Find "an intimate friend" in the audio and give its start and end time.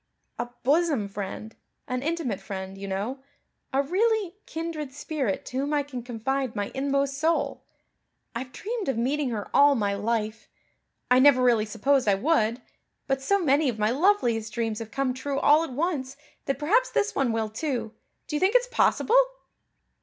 1.87-2.75